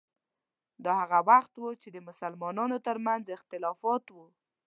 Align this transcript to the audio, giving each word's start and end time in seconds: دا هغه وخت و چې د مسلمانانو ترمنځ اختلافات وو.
دا 0.83 0.91
هغه 1.01 1.19
وخت 1.29 1.53
و 1.57 1.63
چې 1.81 1.87
د 1.91 1.97
مسلمانانو 2.07 2.77
ترمنځ 2.87 3.23
اختلافات 3.37 4.03
وو. 4.15 4.27